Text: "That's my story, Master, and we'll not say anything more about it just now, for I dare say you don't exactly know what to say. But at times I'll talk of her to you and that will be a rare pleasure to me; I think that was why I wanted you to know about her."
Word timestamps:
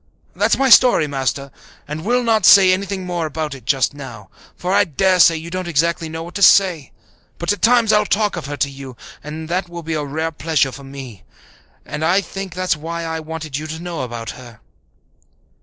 "That's 0.35 0.57
my 0.57 0.71
story, 0.71 1.05
Master, 1.05 1.51
and 1.87 2.03
we'll 2.03 2.23
not 2.23 2.43
say 2.43 2.73
anything 2.73 3.05
more 3.05 3.27
about 3.27 3.53
it 3.53 3.65
just 3.67 3.93
now, 3.93 4.31
for 4.55 4.73
I 4.73 4.83
dare 4.83 5.19
say 5.19 5.35
you 5.37 5.51
don't 5.51 5.67
exactly 5.67 6.09
know 6.09 6.23
what 6.23 6.33
to 6.33 6.41
say. 6.41 6.91
But 7.37 7.53
at 7.53 7.61
times 7.61 7.93
I'll 7.93 8.07
talk 8.07 8.35
of 8.35 8.47
her 8.47 8.57
to 8.57 8.69
you 8.71 8.97
and 9.23 9.47
that 9.49 9.69
will 9.69 9.83
be 9.83 9.93
a 9.93 10.03
rare 10.03 10.31
pleasure 10.31 10.71
to 10.71 10.83
me; 10.83 11.21
I 11.85 12.19
think 12.19 12.55
that 12.55 12.69
was 12.75 12.77
why 12.77 13.03
I 13.03 13.19
wanted 13.19 13.57
you 13.57 13.67
to 13.67 13.77
know 13.79 14.01
about 14.01 14.31
her." 14.31 14.59